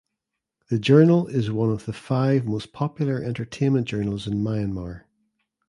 The 0.69 0.79
Journal 0.79 1.27
is 1.27 1.51
one 1.51 1.69
of 1.69 1.85
the 1.85 1.93
five 1.93 2.47
most 2.47 2.73
popular 2.73 3.21
entertainment 3.23 3.85
journals 3.87 4.25
in 4.25 4.39
Myanmar. 4.43 5.03